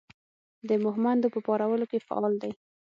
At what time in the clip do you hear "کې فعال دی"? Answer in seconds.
1.91-2.51